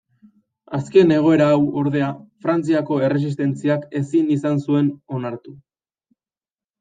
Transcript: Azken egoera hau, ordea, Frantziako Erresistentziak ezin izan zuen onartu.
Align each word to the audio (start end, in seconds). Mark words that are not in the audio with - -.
Azken 0.75 1.11
egoera 1.17 1.49
hau, 1.57 1.59
ordea, 1.81 2.07
Frantziako 2.45 2.97
Erresistentziak 3.09 3.85
ezin 3.99 4.31
izan 4.37 4.57
zuen 4.65 4.89
onartu. 5.19 5.55